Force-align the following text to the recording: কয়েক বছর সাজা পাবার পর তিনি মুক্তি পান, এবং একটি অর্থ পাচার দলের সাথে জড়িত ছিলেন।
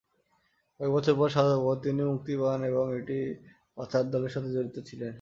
কয়েক 0.79 0.91
বছর 0.91 1.13
সাজা 1.35 1.53
পাবার 1.53 1.65
পর 1.67 1.77
তিনি 1.83 2.01
মুক্তি 2.11 2.33
পান, 2.41 2.59
এবং 2.63 2.85
একটি 2.99 3.17
অর্থ 3.77 3.91
পাচার 3.91 4.03
দলের 4.13 4.31
সাথে 4.35 4.49
জড়িত 4.55 4.77
ছিলেন। 4.89 5.09